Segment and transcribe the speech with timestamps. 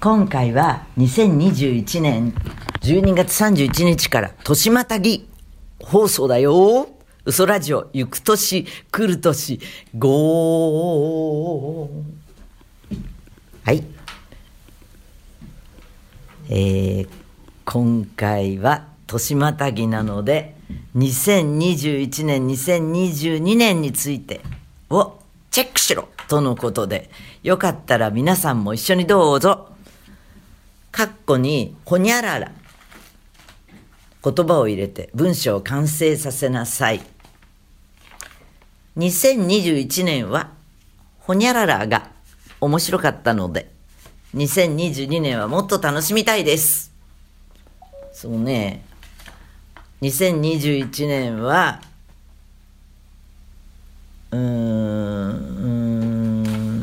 [0.00, 2.32] 今回は2021年
[2.82, 5.28] 12月31日から年またぎ
[5.82, 6.88] 放送だよ。
[7.24, 9.58] 嘘ラジオ、行く年、来る年、
[9.96, 11.90] ゴー。
[13.64, 13.82] はい。
[16.48, 17.08] えー、
[17.64, 20.54] 今回は年またぎなので、
[20.94, 24.42] 2021年、2022年について
[24.90, 25.18] を
[25.50, 27.10] チェックしろとのことで、
[27.42, 29.70] よかったら皆さんも一緒にどうぞ。
[30.98, 32.50] カッコに、ほにゃらら。
[34.24, 37.00] 言葉を入れて文章を完成させなさい。
[38.96, 40.50] 2021年は、
[41.20, 42.10] ほにゃららが
[42.60, 43.70] 面白かったので、
[44.34, 46.92] 2022年はもっと楽しみたいです。
[48.12, 48.84] そうね、
[50.02, 51.80] 2021年は、
[54.32, 54.46] うん、う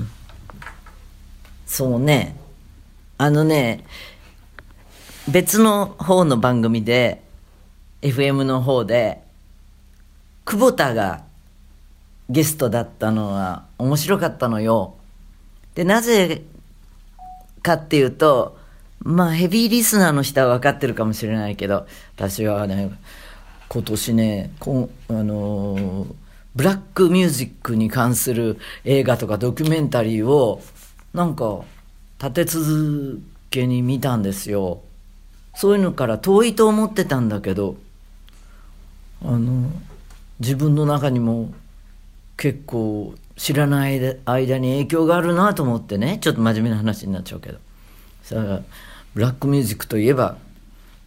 [0.00, 0.08] ん
[1.64, 2.41] そうね、
[3.22, 3.84] あのね、
[5.30, 7.22] 別の方の番組で、
[8.00, 9.22] FM の方で、
[10.44, 11.22] 久保田が
[12.28, 14.96] ゲストだったのは面白かったのよ。
[15.76, 16.42] で、なぜ
[17.62, 18.58] かっていうと、
[18.98, 21.86] まあヘビーリスナーの人は分かってるかもしれないけど、
[22.16, 22.90] 私はね、
[23.68, 26.14] 今年ね、こあのー
[26.56, 30.60] ブラックミュージックに関する映画とかドキュメンタリーを、
[31.14, 31.60] なんか、
[32.22, 33.20] 立て続
[33.50, 34.82] けに見たんですよ。
[35.56, 37.76] そういうのから遠いと思ってたんだけど、
[39.24, 39.72] あの、
[40.38, 41.52] 自分の中にも
[42.36, 47.58] 結構知らない間に影響があるなと思ってね、ちょっと真面目な話になっちゃうけど。
[48.22, 48.60] さあ、
[49.14, 50.36] ブラックミュージックといえば、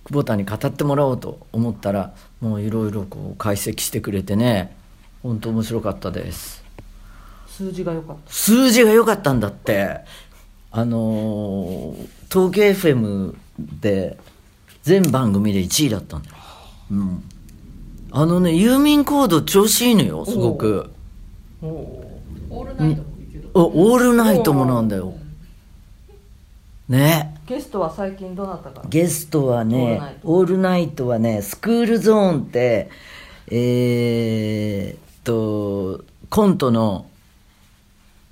[0.04, 4.76] 久保田に語ってもらおうと思ったら、もういろいろこう解析してくれてね、
[5.24, 6.66] 本当面白かったです。
[7.48, 10.02] 数字が良かった数字が良かったんだって。
[10.78, 13.34] あのー東京 FM
[13.80, 14.18] で
[14.84, 16.36] 全番組で1位だったんだよ。
[16.92, 17.24] うん。
[18.12, 20.92] あのね、郵便コード調子いいのよ、すごく。
[21.62, 23.62] オールナイトもいけるお
[23.94, 25.14] オールナイトもなんだよ。
[26.90, 27.36] ね。
[27.48, 32.90] ゲストは最近どなたかゲストはね、オオールナイトはね、スクールゾーンって、
[33.50, 37.06] えーっと、コントの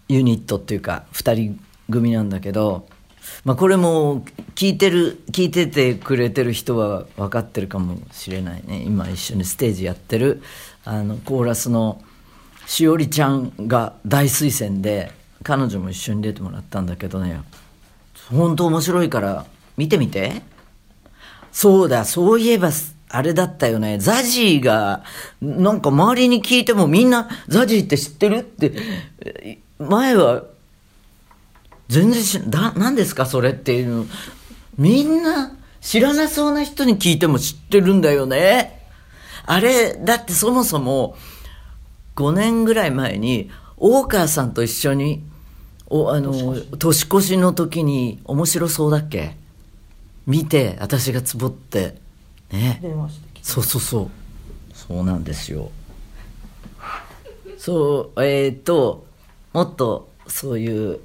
[0.09, 1.59] ユニットっていうか、二人
[1.93, 2.87] 組なんだけど、
[3.45, 8.83] まあこれも聞いてる、聞いててくれてる人は分かってるかもしれないね。
[8.85, 10.41] 今一緒にステージやってる、
[10.83, 12.01] あの、コーラスの
[12.65, 15.11] しおりちゃんが大推薦で、
[15.43, 17.41] 彼女も一緒に出てもらったんだけどね、
[18.29, 19.45] 本当面白いから
[19.77, 20.41] 見てみて。
[21.51, 22.71] そうだ、そういえば、
[23.09, 23.99] あれだったよね。
[23.99, 25.03] ザジーが、
[25.39, 30.43] なんか周りに聞いてもみんな、ザジーって知ってるって、前は、
[31.89, 34.05] 全然知ら、だ、何ですかそれっていうの。
[34.77, 38.87] みんな、知らなそうな人に聞いても知ってるんだよね。
[39.45, 41.17] あれ、だってそもそも、
[42.15, 45.23] 5年ぐらい前に、大川さんと一緒に、
[45.87, 49.35] お、あの、年越しの時に面白そうだっけ？
[50.25, 51.97] 見て、私がつぼって、
[52.51, 52.81] ね。
[53.41, 54.09] そうそうそう。
[54.73, 55.69] そうなんですよ。
[57.57, 59.05] そう、えっ、と、
[59.51, 60.99] もっとそういう、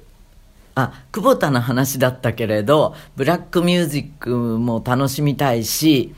[0.81, 6.13] あ、久保田の話だったけれど、ブラックミュージックも楽しみたいし、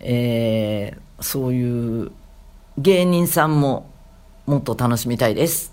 [0.00, 2.12] えーそういう
[2.78, 3.90] 芸人さんも
[4.46, 5.72] もっと楽しみたいです。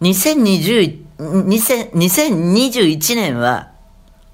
[0.00, 3.72] 2020 2000 2021年は、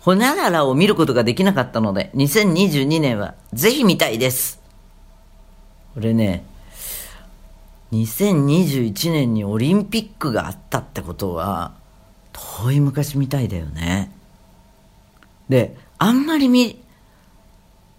[0.01, 4.61] ほにゃららを見ることができなかったので、2022年はぜひ見たいです。
[5.95, 6.45] これね、
[7.93, 11.75] 2021年にオリンピックがあったってことは、
[12.63, 14.11] 遠い昔みたいだよね。
[15.49, 16.81] で、あんまり見、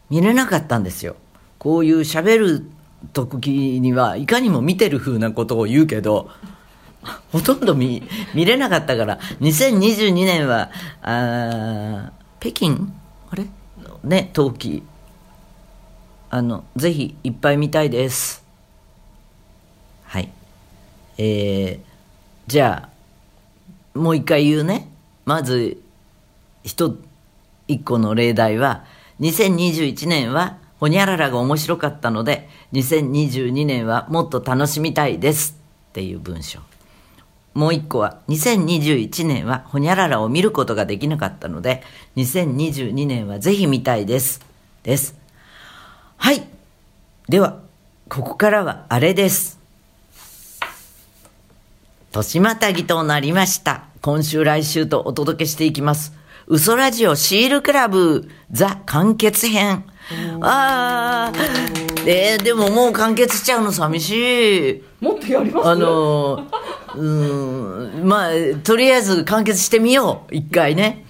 [0.09, 1.16] 見れなかったんですよ。
[1.59, 2.66] こういう喋る
[3.13, 6.30] 時にはいかにも見てる風なことを言うけど、
[7.31, 8.03] ほとんど見、
[8.34, 10.69] 見れなかったから、2022年は、
[11.01, 12.94] あー北京？
[13.30, 13.45] あれ？
[14.04, 14.83] ね、冬季。
[16.30, 18.44] あの、ぜひいっぱい見たいです。
[20.04, 20.31] はい。
[21.18, 21.80] えー、
[22.48, 22.91] じゃあ、
[23.94, 24.90] もう一回言うね。
[25.26, 25.82] まず、
[26.64, 26.98] 一、
[27.68, 28.86] 一個の例題は、
[29.20, 35.56] 2021年は、ほにゃららが面白かったので、2022年はもっと楽しみたいです
[35.90, 36.60] っていう文章。
[37.54, 41.84] もう一個は、2021年はほにゃららを見ることができなかったので、
[42.16, 44.42] 2022年はぜひ見たいです。
[44.84, 45.16] です。
[46.18, 46.48] はい。
[47.30, 47.60] では、
[48.10, 49.61] ここからはあれです。
[52.12, 53.86] 年またぎとなりました。
[54.02, 56.13] 今週来週とお届けしていきます。
[56.46, 59.86] 嘘ラジオシールクラブザ完結編。
[60.42, 61.34] ああ、
[62.06, 64.84] えー、でももう完結しちゃうの寂しい。
[65.00, 65.69] もっとやります？
[65.69, 66.48] あの、
[66.96, 68.31] うーん、まあ、
[68.62, 70.36] とりあえず完結してみよう。
[70.36, 71.06] 一回ね。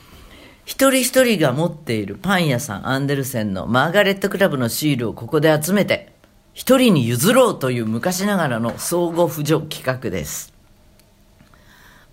[0.66, 6.14] 一人一人が持っているパン屋さんアンデルセンのマーガレットクラブのシールをここで集めて、
[6.54, 10.51] 一人に譲ろうという昔ながらの相互扶助企画です。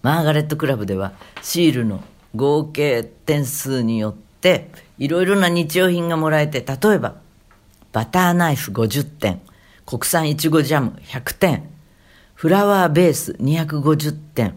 [0.03, 1.13] マーガレットクラブでは
[1.43, 2.03] シールの
[2.37, 7.17] 合計点数によっていろいろな日用品がもらえて、例えば
[7.93, 9.41] バターナイフ50点、
[9.87, 11.69] 国産いちごジャム100点、
[12.35, 14.55] フラワーベース250点、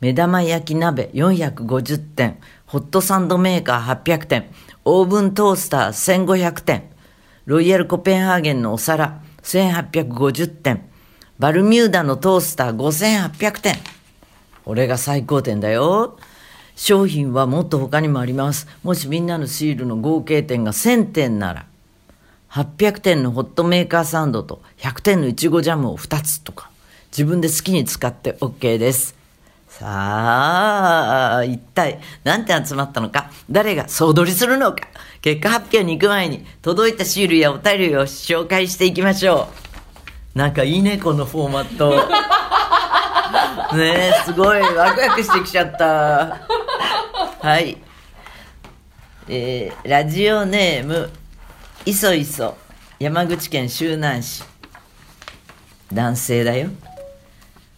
[0.00, 4.46] 目玉焼き鍋450点、ホットサンドメーカー800点、
[4.84, 6.90] オーブントースター1500点、
[7.44, 10.88] ロイヤルコペンハーゲンのお皿1850点、
[11.38, 14.01] バルミューダのトースター5800点。
[14.64, 16.16] これが最高点だよ。
[16.74, 18.66] 商品はもっと他にもあります。
[18.82, 21.66] もしみんなのシールの合計点が1000点なら、
[22.50, 26.70] 800点のホットメーカーサンドと100点のいちごジャムを2つとか、
[27.10, 29.14] 自分で好きに使って OK です。
[29.68, 34.86] さあ、一体何点集まったのか、誰が総取りするのか、
[35.22, 39.48] 結果発表に行く前に届いたシールやお便りを紹介していきましょ
[40.34, 40.38] う。
[40.38, 41.90] なんかいいね、このフォーマット。
[43.76, 46.40] ねえ、すごい、ワクワクしてきちゃった。
[47.40, 47.76] はい。
[49.28, 51.10] えー、ラジオネーム、
[51.84, 52.56] いそいそ、
[52.98, 54.44] 山口県周南市。
[55.92, 56.70] 男性だよ。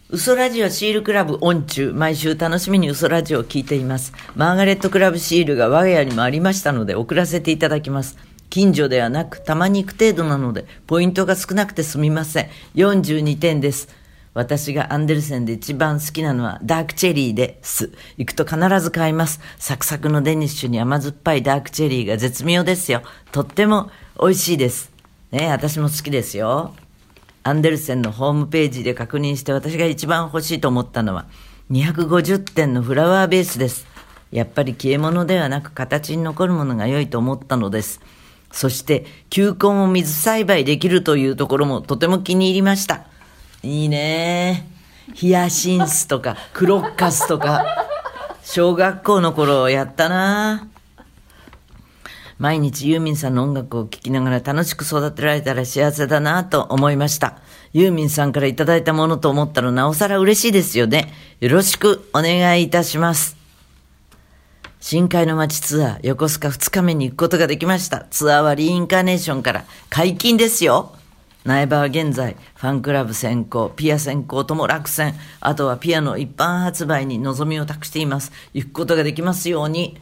[0.09, 4.13] 嘘ラジオシールクラブオン中、毎週楽しみに嘘ラジオを聞いています。
[4.35, 8.17] マーガレットクラブシールが我が家にもありましたので送らせていただきます。
[8.49, 12.49] 近所ではなく、たまに行く程度なので、ポイントが少なくてすみません。
[12.75, 13.89] 42点です。
[14.35, 17.93] 私がアンデルセンで一番好きなのはダークチェリーです。
[18.17, 19.39] 行くと必ず買います。
[19.57, 23.01] サクサクのデニッシュに甘酸っぱいダークチェリーが絶妙ですよ。
[23.31, 23.89] とっても
[24.19, 24.91] 美味しいです。
[25.31, 26.75] ね私も好きですよ。
[27.43, 31.27] アンデルセンのホームページで確認して私が一番欲しいと思ったのは
[31.71, 33.87] 250点のフラワーベースです。
[34.33, 38.01] やっぱり消え物ではなく形に残るものが良いと思ったのです。
[38.51, 43.14] そして球根を水栽培できるというところもとても気に入りました。
[43.65, 44.69] いいね
[45.13, 47.65] ヒヤシンスとかクロッカスとか
[48.43, 50.67] 小学校の頃やったな
[52.37, 57.37] 毎日ユーミンさんの音楽を聴きながら楽しく育てられたら幸せだなと思いました。
[57.71, 61.13] ユーミンさんからいただいたものと思ったらなおさら嬉しいですよね。
[61.39, 63.37] よろしくお願いいたします。
[64.81, 68.05] 深海の街ツアー横須賀2日目に行くことができました。
[68.11, 70.93] ツアーはリインカーネーションから解禁ですよ。
[71.45, 78.31] 苗場は現在、ファンクラブ先行、ピア先行とも落選、あとはピアの一般発売に望みを託しています。
[78.53, 79.97] 行くことができますように。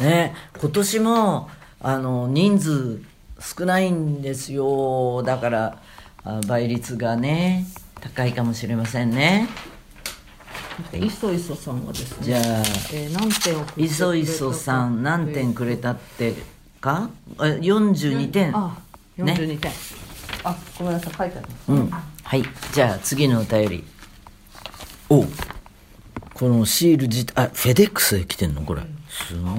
[0.00, 1.48] ね、今年も、
[1.80, 3.02] あの、人数
[3.40, 5.22] 少ないんですよ。
[5.22, 5.78] だから、
[6.24, 7.66] あ倍率がね、
[8.00, 9.48] 高いかもしれませんね。
[10.92, 16.34] いそいそさんがですねじゃあ、えー何点をいそいそさん何点くれたって
[16.80, 17.10] か？
[17.38, 18.56] あ ?42 点。
[18.56, 18.76] あ
[19.18, 19.70] ね42点、
[20.44, 21.90] あごめんなさい書いてあるうん。
[21.90, 22.44] はい。
[22.72, 23.84] じゃあ次のお便り。
[25.08, 25.24] お
[26.34, 28.62] このシール自体、あ、フェデックスで来てんの？
[28.62, 28.82] これ。
[29.08, 29.56] すごい。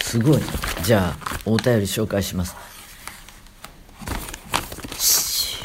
[0.00, 0.40] すごい。
[0.82, 2.56] じゃあ、お便り紹介します。
[4.98, 5.58] シ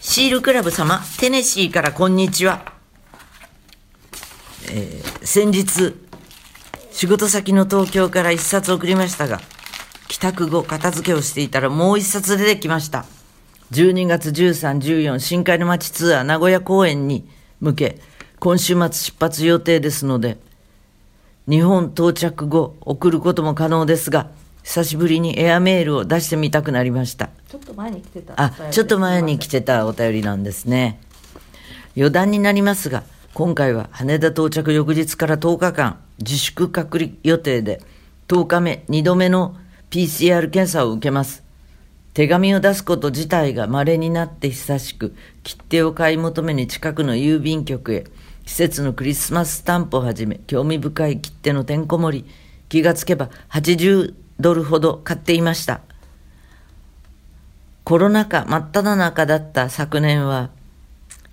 [0.00, 2.72] シールクラブ様、テネシーからこんにちは。
[4.70, 5.94] えー先日、
[6.90, 9.40] 仕事先の東京から一冊送りましたが、
[10.12, 13.06] 帰宅後片付けをしていたらもう一冊出てきました。
[13.70, 17.26] 12月13、14深海の街ツアー名古屋公演に
[17.60, 17.98] 向け、
[18.38, 20.36] 今週末出発予定ですので、
[21.48, 24.28] 日本到着後送ることも可能ですが、
[24.62, 27.30] 久しぶりにエアメールを出してみたくなりました。
[27.48, 31.00] ちょっと前に来てたあ、ちょっと前に来てたお便りなんですね。
[31.96, 37.80] 余談になりますが、今回は羽田到着翌日から10日間自粛隔離予定で、
[38.28, 39.56] 10日目2度目の
[39.92, 41.44] PCR 検査を受けます。
[42.14, 48.04] 手紙を出すこと自体が稀になって久しく、切手を買い求めに近くの郵便局へ、
[48.46, 52.30] 季節のクリスマススタンプをはじめ、興味深い切手のてんこ盛り、
[52.70, 55.82] 気がつけば80ドルほど買っていました。
[57.84, 60.48] コロナ禍真っ只中だった昨年は、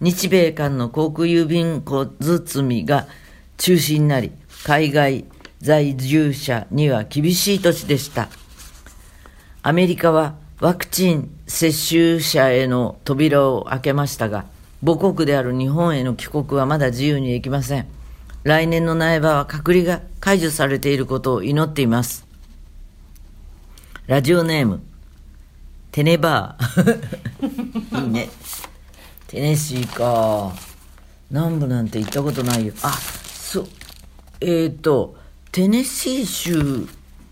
[0.01, 3.07] 日米間の航空郵便小包みが
[3.55, 4.33] 中止になり、
[4.65, 5.23] 海外
[5.61, 8.27] 在住者には厳しい年でした。
[9.61, 14.45] アメリカはワクチン接種者への扉を開けましたが、
[14.85, 17.87] 母国である日本への帰国はまだ自由にできません。
[18.43, 22.25] 来年の苗場は隔離が解除されていることを祈っています。
[24.07, 24.81] ラジオネーム、
[25.91, 27.99] テネバー。
[28.01, 28.29] いいね。
[29.27, 30.53] テネシーか。
[31.29, 32.73] 南部なんて行ったことないよ。
[32.81, 32.97] あ、
[33.33, 33.67] そう。
[34.39, 35.17] えっ、ー、と、
[35.51, 36.87] テネシー州、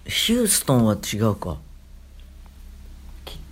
[0.06, 1.58] ヒューストンは違うか。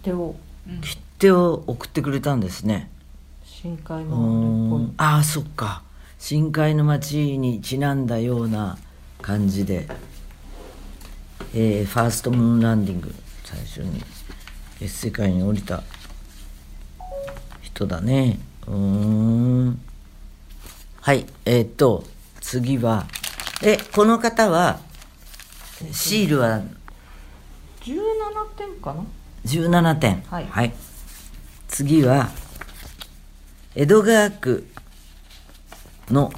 [0.05, 0.35] 切手を。
[0.81, 2.91] 切手を送ってくれたんですね。
[3.43, 4.25] 深海うのあれ
[4.67, 4.81] っぽい。
[4.83, 4.93] ん。
[4.97, 5.81] ああそっか。
[6.19, 8.77] 深海の町にちなんだような
[9.21, 9.87] 感じで、
[11.53, 13.13] えーファーストムーンランディング。
[13.43, 14.03] 最初に。
[14.79, 15.81] 別世界に降りた
[17.61, 18.39] 人だね。
[18.67, 19.81] うーん。
[21.01, 21.25] はい。
[21.45, 22.03] えーっと
[22.41, 23.07] 次は
[23.63, 24.79] えこの方は
[25.91, 26.61] シールは
[27.81, 27.95] ？17
[28.57, 29.03] 点かな？
[29.45, 30.23] 17点。
[30.23, 30.73] はい。
[31.67, 32.29] 次は
[33.75, 34.67] 江戸川区
[36.09, 36.33] の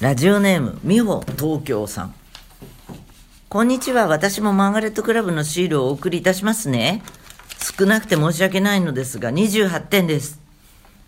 [0.00, 2.14] ラジオネーム美穂東京さん。
[3.48, 4.06] こんにちは。
[4.08, 7.02] 私もマーガレットクラブのシールをお送りいたしますね。
[7.78, 10.38] 少なくて申し訳ないのですが28点です。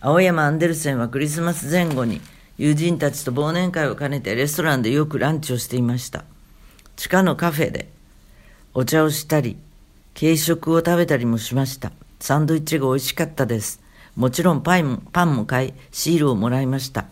[0.00, 2.20] 青山アンデルセンはクリスマス前後に
[2.56, 6.24] 友人たちと忘年会を兼ねてレストランでよくランチをしていました。
[6.96, 7.90] 地下のカフェで
[8.72, 9.56] お茶をしたり
[10.18, 11.92] 軽食を食べたりもしました。
[12.20, 13.82] サンドイッチが美味しかったです。
[14.16, 17.06] もちろんパンもパンも買いシールをもらいました。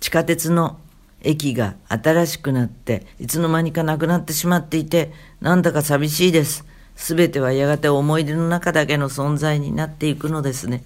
[0.00, 0.78] 地下鉄の
[1.20, 6.64] 駅が新しくなっていつの間にかなくなってしまっていてなんだか寂しいです。
[6.96, 10.84] すべてはやがて思い出の中だけの存在になっていくのですね。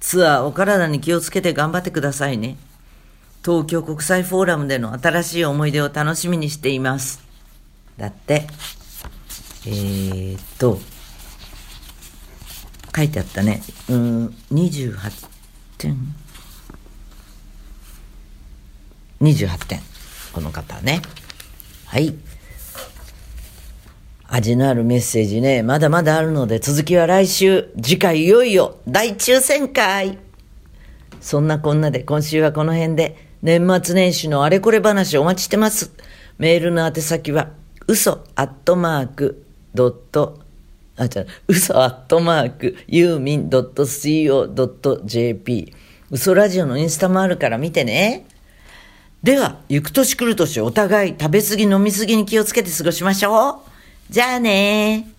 [0.00, 2.56] ツアーお体に気をつけて頑張ってくださいね。
[3.44, 7.22] 東京国際フォーラムでの新しい思い出を楽しみにしています。
[7.98, 8.46] だって
[9.66, 10.78] えー、っと
[12.94, 13.62] 書いてあったね。
[13.88, 14.96] うん28
[15.78, 15.96] 点。
[19.20, 19.80] 28点。
[20.32, 21.02] この方ね。
[21.86, 22.14] はい。
[24.26, 25.62] 味のあるメッセージね。
[25.62, 27.70] まだまだあるので続きは来週。
[27.82, 28.78] 次回いよいよ。
[28.88, 30.18] 大抽選会。
[31.20, 33.32] そんなこんなで今週はこの辺で。
[33.42, 35.92] 年末年始のあれこれ話お待ちしてます。
[36.38, 37.50] メールの宛先は
[37.86, 40.43] 嘘アットマークドット
[40.96, 44.54] あ、じゃ嘘アットマークユーミン .co.jp
[46.10, 48.26] 嘘ラジオのインスタもあるから見てね。
[49.22, 53.56] では、行く年来る年お互い食べ過ぎ飲み過ぎに気をつけて過ごしましょう。
[54.10, 55.13] じゃあね。